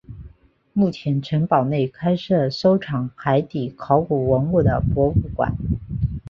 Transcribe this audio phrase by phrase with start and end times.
[0.73, 5.55] 目前城堡内开设收藏海底考古文物的博物馆。